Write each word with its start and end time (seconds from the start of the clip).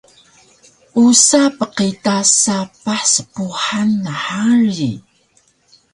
Usa 1.05 1.41
pqita 1.57 2.15
sapah 2.41 3.01
spuhan 3.13 3.89
nhari 4.03 4.93